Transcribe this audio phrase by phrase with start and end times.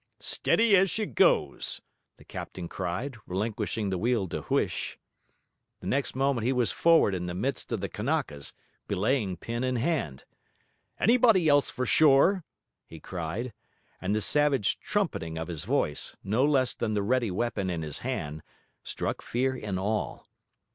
[0.19, 1.79] 'Steady as she goes,'
[2.17, 4.97] the captain cried, relinquishing the wheel to Huish.
[5.79, 8.51] The next moment he was forward in the midst of the Kanakas,
[8.87, 10.25] belaying pin in hand.
[10.99, 12.43] 'Anybody else for shore?'
[12.87, 13.53] he cried,
[14.01, 17.99] and the savage trumpeting of his voice, no less than the ready weapon in his
[17.99, 18.41] hand,
[18.81, 20.25] struck fear in all.